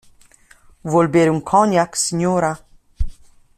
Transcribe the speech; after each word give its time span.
Vuol 0.91 1.07
bere 1.15 1.29
un 1.35 1.43
cognac, 1.43 1.93
signora? 2.05 2.51